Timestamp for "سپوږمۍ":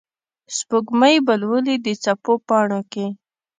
0.55-1.15